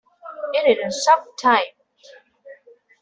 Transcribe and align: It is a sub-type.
It 0.53 0.79
is 0.79 0.83
a 0.83 0.99
sub-type. 1.01 1.77